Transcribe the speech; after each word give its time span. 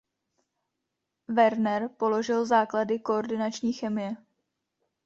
Werner 1.27 1.89
položil 1.89 2.45
základy 2.45 2.99
koordinační 2.99 3.73
chemie. 3.73 4.15